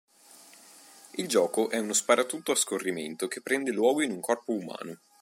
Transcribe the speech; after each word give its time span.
Il 1.11 1.27
gioco 1.27 1.69
è 1.69 1.77
uno 1.77 1.93
sparatutto 1.93 2.51
a 2.53 2.55
scorrimento 2.55 3.27
che 3.27 3.43
prende 3.43 3.69
luogo 3.69 4.01
in 4.01 4.09
un 4.09 4.19
corpo 4.19 4.51
umano. 4.51 4.97